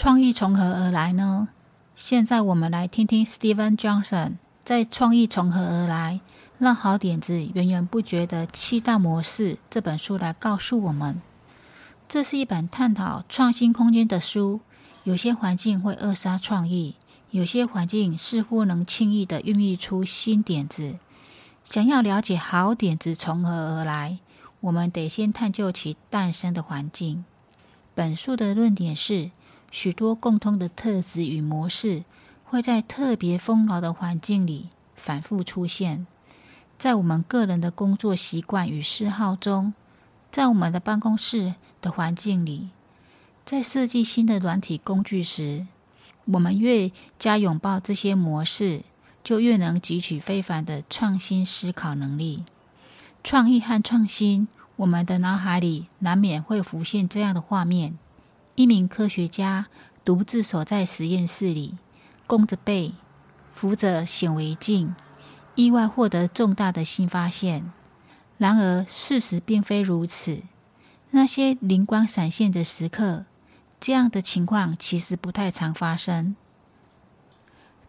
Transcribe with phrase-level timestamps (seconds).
[0.00, 1.48] 创意从何而来呢？
[1.96, 6.20] 现在我们来听听 Steven Johnson 在《创意从何而来：
[6.56, 11.20] 让好点子源源不绝的七大模式》这本书来告诉我们。
[12.08, 14.60] 这是一本探讨创新空间的书。
[15.02, 16.94] 有些环境会扼杀创意，
[17.32, 20.94] 有些环境似乎能轻易地孕育出新点子。
[21.64, 24.20] 想要了解好点子从何而来，
[24.60, 27.24] 我们得先探究其诞生的环境。
[27.96, 29.32] 本书的论点是，
[29.70, 32.04] 许多共通的特质与模式
[32.44, 36.06] 会在特别丰饶的环境里反复出现，
[36.78, 39.74] 在我们个人的工作习惯与嗜好中，
[40.30, 42.70] 在我们的办公室的环境里，
[43.44, 45.66] 在设计新的软体工具时，
[46.24, 48.82] 我们越加拥抱这些模式，
[49.22, 52.44] 就越能汲取非凡的创新思考能力。
[53.22, 57.98] 创意和创新，我们的脑海里难免会浮现这样的画面。
[58.58, 59.66] 一名科学家
[60.04, 61.78] 独自守在实验室里，
[62.26, 62.92] 弓着背，
[63.54, 64.96] 扶着显微镜，
[65.54, 67.70] 意外获得重大的新发现。
[68.36, 70.42] 然而，事实并非如此。
[71.12, 73.26] 那些灵光闪现的时刻，
[73.78, 76.34] 这样的情况其实不太常发生。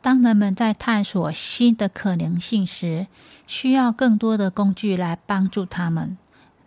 [0.00, 3.08] 当人们在探索新的可能性时，
[3.48, 6.16] 需要更多的工具来帮助他们。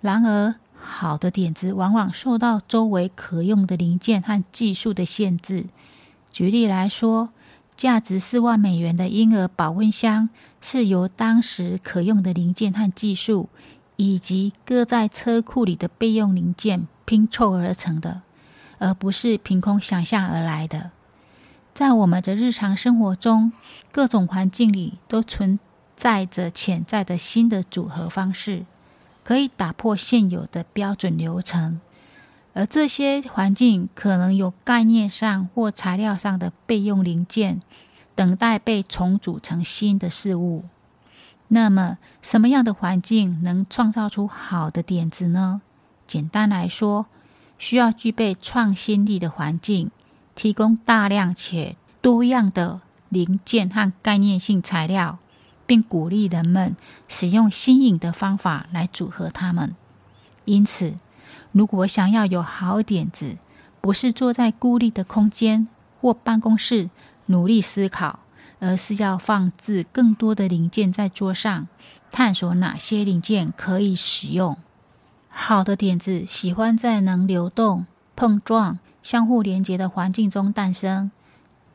[0.01, 0.55] 然而，
[0.85, 5.65] 好的点子往往受到周围可用的零件和技术的限制。
[6.31, 7.29] 举例来说，
[7.75, 10.29] 价值四万美元的婴儿保温箱
[10.61, 13.49] 是由当时可用的零件和技术，
[13.97, 18.21] 以及搁在车库里的备用零件拼凑而成的，
[18.77, 20.91] 而不是凭空想象而来的。
[21.73, 23.51] 在我们的日常生活中，
[23.91, 25.59] 各种环境里都存
[25.97, 28.65] 在着潜在的新的组合方式。
[29.25, 31.81] 可以打破现有的标准流程，
[32.53, 37.59] 而这些环境可能有概念上或材料上的备用零件，
[38.13, 40.65] 等待被重组成新的事物。
[41.47, 45.61] 那么，什么样的环境能创造出好的点子呢？
[46.05, 47.07] 简单来说，
[47.57, 49.89] 需要具备创新力的环境，
[50.35, 55.17] 提供大量且多样的零件和概念性材料。
[55.65, 56.75] 并鼓励人们
[57.07, 59.75] 使用新颖的方法来组合它们。
[60.45, 60.93] 因此，
[61.51, 63.37] 如果想要有好点子，
[63.81, 65.67] 不是坐在孤立的空间
[66.01, 66.89] 或办公室
[67.27, 68.19] 努力思考，
[68.59, 71.67] 而是要放置更多的零件在桌上，
[72.11, 74.57] 探索哪些零件可以使用。
[75.29, 81.11] 好的点子喜欢在能流动、碰撞、相互连接的环境中诞生。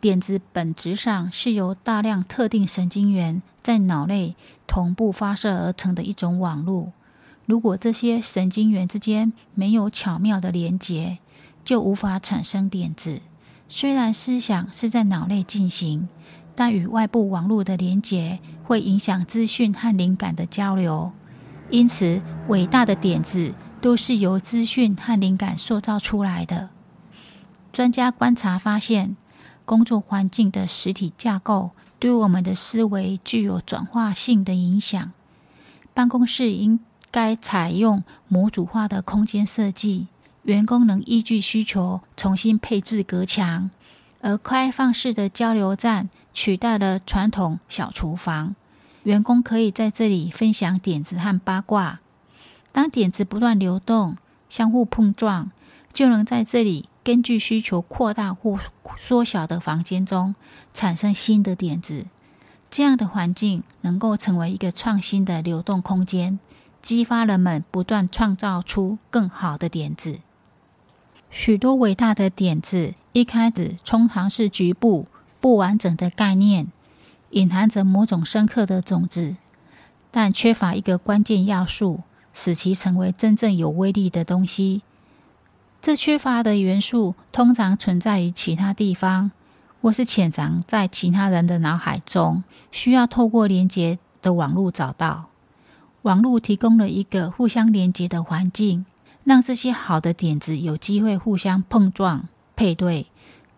[0.00, 4.34] 点子本质上是由大量特定神经元在脑内
[4.66, 6.92] 同步发射而成的一种网络。
[7.44, 11.18] 如果这些神经元之间没有巧妙的连接，
[11.64, 13.20] 就无法产生点子。
[13.68, 16.08] 虽然思想是在脑内进行，
[16.54, 21.12] 但与外部网络的连接会影响资讯和灵感的交流。
[21.68, 26.70] 因此，伟大的点子都是由资讯和灵感塑造出来的。
[27.72, 29.16] 专家观察发现，
[29.70, 31.70] 工作环境的实体架构
[32.00, 35.12] 对我们的思维具有转化性的影响。
[35.94, 36.80] 办公室应
[37.12, 40.08] 该采用模组化的空间设计，
[40.42, 43.70] 员工能依据需求重新配置隔墙，
[44.20, 48.56] 而开放式的交流站取代了传统小厨房。
[49.04, 52.00] 员工可以在这里分享点子和八卦。
[52.72, 54.16] 当点子不断流动、
[54.48, 55.52] 相互碰撞，
[55.94, 56.88] 就能在这里。
[57.02, 58.58] 根据需求扩大或
[58.98, 60.34] 缩小的房间中
[60.74, 62.06] 产生新的点子，
[62.70, 66.38] 这样的环境能够成为一个创新的流动空间，
[66.82, 70.18] 激发人们不断创造出更好的点子。
[71.30, 75.06] 许多伟大的点子一开始通常是局部
[75.40, 76.70] 不完整的概念，
[77.30, 79.36] 隐含着某种深刻的种子，
[80.10, 82.00] 但缺乏一个关键要素，
[82.34, 84.82] 使其成为真正有威力的东西。
[85.82, 89.30] 这缺乏的元素通常存在于其他地方，
[89.80, 95.30] 或是潜藏在其他人的脑海中，需要透过连接的网络找到。
[96.02, 98.84] 网络提供了一个互相连接的环境，
[99.24, 103.06] 让这些好的点子有机会互相碰撞、配对，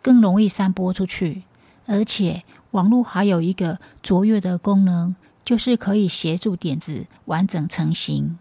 [0.01, 1.43] 更容易散播出去。
[1.87, 8.39] 而且，网络还有一个卓越的功能，就是可以协助点子完整成型。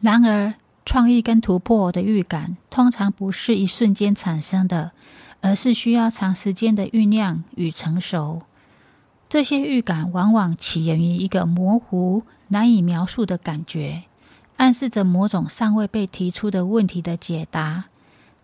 [0.00, 0.54] 然而，
[0.84, 4.92] 创意跟突破的预感通常不是一瞬间产生的，
[5.40, 8.42] 而是需要长时间的酝酿与成熟。
[9.28, 14.04] 这些预感往往起源于一个模糊、难以描述的感觉，
[14.56, 17.84] 暗示着某种尚未被提出的问题的解答。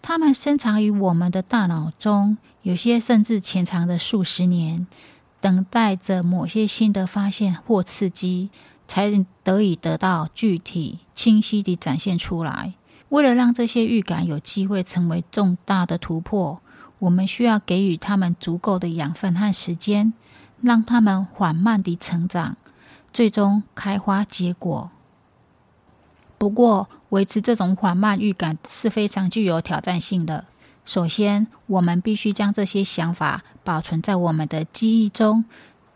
[0.03, 4.87] 它们深藏于我们的大脑中，有些甚至潜藏了数十年，
[5.43, 8.49] 等待着某些新的发现或刺激，
[8.91, 12.75] 才得以得到具体、清晰地展现出来。
[13.11, 16.61] 为了让这些预感有机会成为重大的突破，
[16.99, 20.13] 我们需要给予他们足够的养分和时间，
[20.61, 22.57] 让他们缓慢地成长，
[23.13, 24.91] 最终开花结果。
[26.37, 30.47] 不过，维持这种缓慢预感是非常具有挑战性的。
[30.85, 35.45] 首先，我们必须将这些想法保存在我们的记忆中，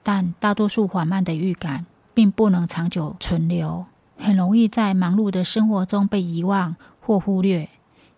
[0.05, 7.69] 但大多数缓慢的预感并不能长久存留，很容易在忙碌的生活中被遗忘或忽略。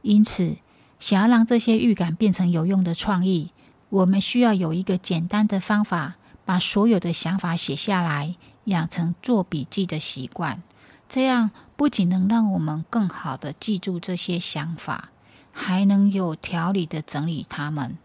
[0.02, 0.58] 因此，
[1.00, 3.50] 想要让这些预感变成有用的创意，
[3.88, 10.62] 我们需要有一个简单的方法，把所有的想法写下来，养成做笔记的习惯。
[11.08, 15.10] 这样不仅能让我们更好地记住这些想法，
[15.52, 17.96] 还能有条理地整理它们，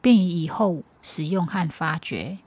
[0.00, 2.38] 便于以后使用和发掘。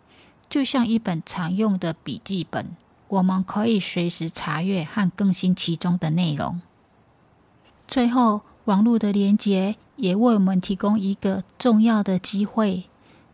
[0.50, 2.76] 就像一本常用的笔记本，
[3.08, 6.62] 我们可以随时查阅和更新其中的内容。
[7.88, 12.86] 最后，网络的连接也为我们提供一个重要的机会，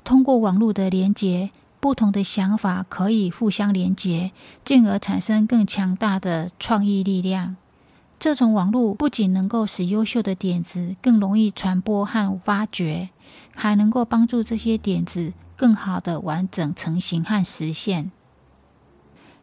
[0.03, 1.49] 通过网络的连接。
[1.77, 4.31] 不同的想法可以互相连接，
[4.63, 7.57] 进而产生更强大的创意力量。
[8.17, 13.09] 这种网络不仅能够使优秀的点子更容易传播和发掘，
[13.55, 18.11] 还能够帮助这些点子更好的完整成型和实现。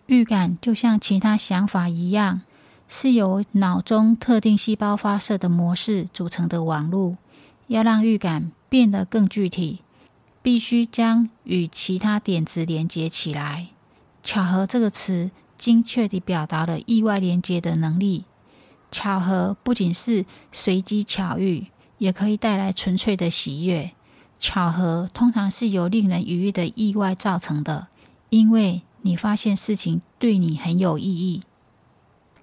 [0.07, 2.43] 预感就像其他想法一样，
[2.89, 7.17] 是由脑中特定细胞发射的模式组成的网络。
[7.69, 9.81] 要让预感变得更具体。
[10.43, 13.69] 必须将与其他点子连接起来。
[14.25, 18.25] 巧合这个词精确地表达了意外连接的能力。
[18.91, 21.69] 巧合不仅是随机巧遇，
[21.99, 23.93] 也可以带来纯粹的喜悦。
[24.43, 27.87] 巧合通常是由令人愉悦的意外造成的，
[28.29, 31.45] 因为你发现事情对你很有意义。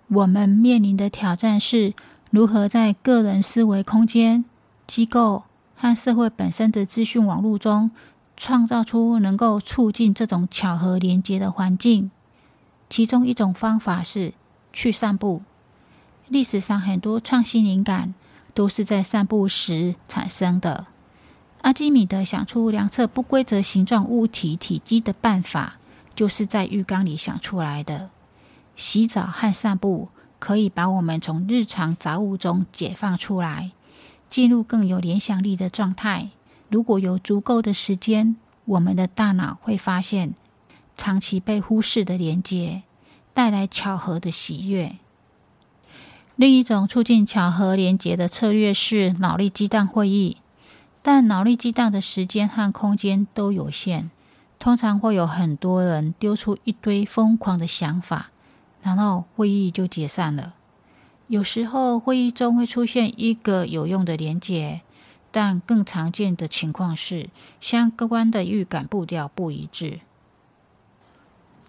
[0.07, 1.93] 我们面临的挑战是
[2.31, 4.45] 如何在个人思维空间、
[4.87, 5.43] 机构。
[5.81, 7.91] 和社会本身的资讯网络中，
[8.35, 12.11] 创造出能够促进这种巧合连接的环境。
[12.89, 14.33] 其中一种方法是
[14.73, 15.41] 去散步。
[16.27, 18.13] 历史上很多创新灵感
[18.53, 20.87] 都是在散步时产生的。
[21.69, 25.75] 阿基米德想出量测不规则形状物体体积的办法，
[26.15, 28.09] 就是在浴缸里想出来的。
[28.75, 33.69] 洗澡和散步可以把我们从日常杂物中解放出来。
[34.31, 36.29] 进入更有联想力的状态。
[36.69, 40.33] 如果有足够的时间，我们的大脑会发现
[40.97, 42.81] 长期被忽视的连接，
[43.35, 44.95] 带来巧合的喜悦。
[46.35, 50.37] 另一种促进巧合连接的策略是脑力激荡会议，
[51.01, 54.09] 但脑力激荡的时间和空间都有限，
[54.59, 58.31] 通常会有很多人丢出一堆疯狂的想法，
[58.81, 60.55] 然后会议就解散了。
[61.27, 64.81] 有时候会议中会出现一个有用的连结，
[65.31, 67.29] 但更常见的情况是
[67.61, 69.99] 相关的预感步调不一致。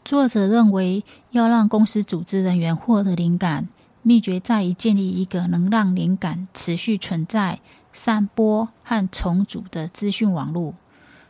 [0.03, 3.69] 作者认为，要让公司组织人员获得灵感，
[4.03, 7.61] 秘诀在于建立一个能让灵感持续存在、
[7.93, 10.75] 散播和重组的资讯网络，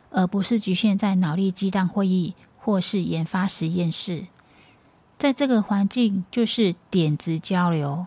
[0.09, 4.27] 而不是局限在脑力激荡会议或是研发实验室。
[5.17, 8.05] 在这个环境，就是点子交流。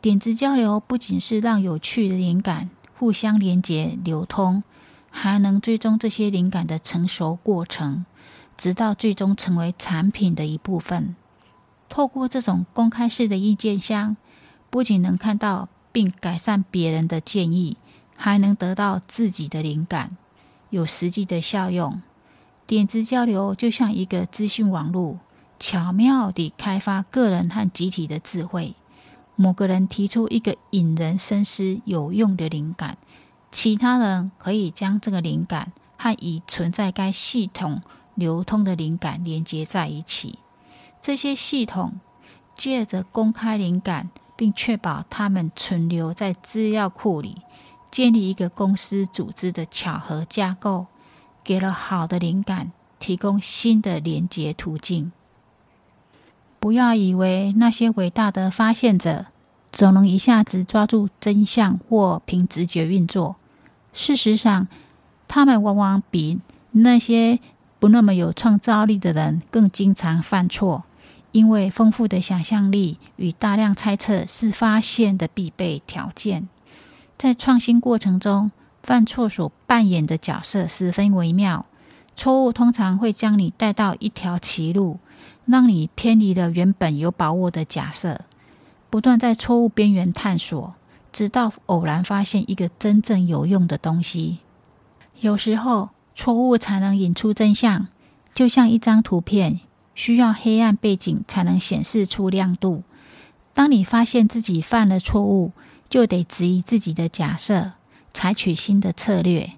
[0.00, 4.62] 点子交流不仅是让有趣的灵感互相连接流通，
[5.10, 8.04] 还能追踪这些灵感的成熟过程，
[8.56, 11.16] 直到最终成为产品的一部分。
[11.88, 14.16] 透过这种公开式的意见箱，
[14.68, 17.76] 不仅能看到并改善别人的建议，
[18.16, 20.16] 还能得到自己的灵感，
[20.70, 22.02] 有实际的效用。
[22.66, 25.20] 点子交流就像一个资讯网络，
[25.60, 28.74] 巧妙地开发个人和集体的智慧。
[29.36, 32.98] 某个人提出一个引人深思、有用的灵感，
[33.52, 37.80] 其他人可以将这个灵感和已存在该系统
[38.16, 40.40] 流通的灵感连接在一起。
[41.00, 42.00] 这些系统
[42.54, 47.42] 借着公开灵感，并确保他们存留在资料库里，
[47.90, 50.86] 建立一个公司组织的巧合架构，
[51.42, 55.12] 给了好的灵感提供新的连接途径。
[56.58, 59.26] 不要以为那些伟大的发现者
[59.70, 63.36] 总能一下子抓住真相或凭直觉运作。
[63.92, 64.66] 事实上，
[65.28, 67.38] 他们往往比那些
[67.78, 70.84] 不那么有创造力的人更经常犯错，
[71.34, 76.48] 因为丰富的想象力与大量猜测是发现的必备条件。
[77.18, 78.52] 在创新过程中，
[78.84, 81.66] 犯错所扮演的角色十分微妙。
[82.14, 85.00] 错误通常会将你带到一条歧路，
[85.44, 88.20] 让你偏离了原本有把握的假设，
[88.88, 90.74] 不断在错误边缘探索，
[91.12, 94.38] 直到偶然发现一个真正有用的东西。
[95.18, 97.88] 有时候，错误才能引出真相，
[98.32, 99.58] 就像一张图片
[99.94, 102.82] 需要黑暗背景才能显示出亮度。
[103.52, 105.52] 当你发现自己犯了错误，
[105.88, 107.72] 就得质疑自己的假设，
[108.12, 109.52] 采取新的策略。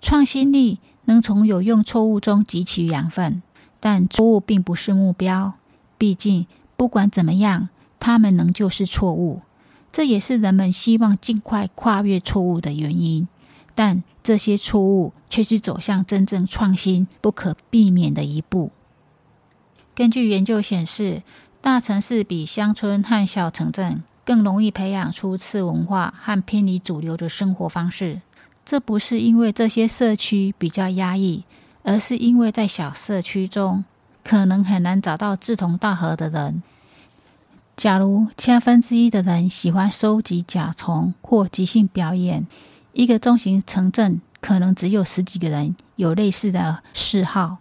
[0.00, 0.78] 创新力。
[1.06, 3.42] 能从有用错误中汲取养分，
[3.78, 5.52] 但错误并不是目标。
[5.98, 6.46] 毕竟，
[6.78, 7.68] 不管怎么样，
[8.00, 9.42] 它们仍旧是错误。
[9.92, 13.28] 这也是人们希望尽快跨越错误的原因。
[13.74, 18.70] 但这些错误却是走向真正创新不可避免的一步。
[19.94, 21.22] 根据研究显示，
[21.60, 28.20] 大城市比乡村和小城镇更容易培养出次文化和偏离主流的生活方式。
[28.66, 31.44] 这不是因为这些社区比较压抑，
[31.84, 33.84] 而是因为在小社区中，
[34.24, 36.62] 可能很难找到志同道合的人。
[37.76, 42.46] 假如千分之一的人喜欢收集甲虫或即兴表演，
[42.92, 47.58] 一个中型城镇可能只有十几个人有类似的嗜好，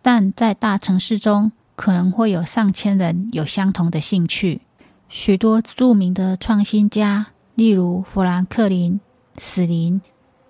[0.00, 4.62] 但在大城市中，可能会有上千人有相同的兴趣。
[5.08, 8.98] 许多著名的创新家，例如富兰克林、
[9.38, 10.00] 史林。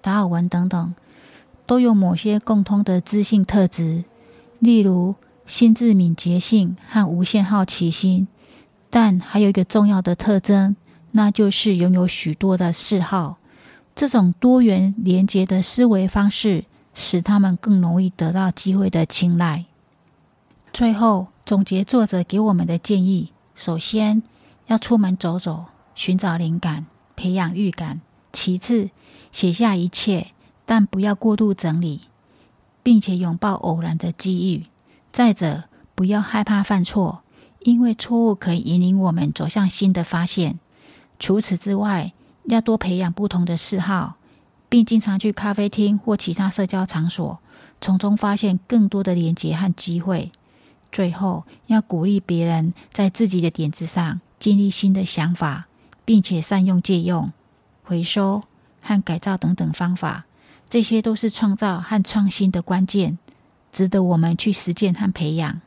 [0.00, 0.94] 达尔文等等，
[1.66, 4.04] 都有某些共通的知性特质，
[4.58, 8.26] 例如心智敏捷性和无限好奇心。
[8.88, 10.76] 但还有一个重要的特征，
[11.10, 13.36] 那就是拥有许多的嗜好。
[13.94, 19.66] 这种多元连结的思维方式，使他们更容易得到机会的青睐。
[20.72, 24.22] 最后总结作者给我们的建议：首先，
[24.66, 28.00] 要出门走走，寻找灵感，培养预感；
[28.32, 28.90] 其次，
[29.32, 30.28] 写下一切，
[30.66, 32.02] 但不要过度整理，
[32.82, 34.66] 并且拥抱偶然的机遇。
[35.10, 37.22] 再者，不要害怕犯错，
[37.60, 40.60] 因为错误可以引领我们走向新的发现。
[41.18, 42.12] 除此之外，
[42.44, 44.16] 要多培养不同的嗜好，
[44.68, 47.38] 并经常去咖啡厅或其他社交场所，
[47.80, 50.30] 从中发现更多的连接和机会。
[50.90, 55.66] 最后，要鼓励别人在自己的点子上建立新的想法，
[56.04, 57.32] 并且善用借用、
[57.82, 58.42] 回收。
[58.80, 60.24] 和改造等等方法，
[60.70, 63.18] 这些都是创造和创新的关键，
[63.70, 65.60] 值得我们去实践和培养。